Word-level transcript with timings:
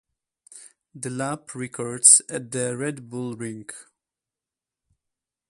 The 0.95 1.11
lap 1.11 1.53
records 1.53 2.23
at 2.27 2.49
the 2.49 2.75
Red 2.75 3.07
Bull 3.07 3.35
Ring. 3.35 3.69